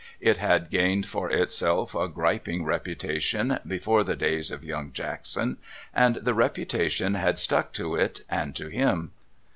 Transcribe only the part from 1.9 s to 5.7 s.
a griping reputation before the days of Young Jackson,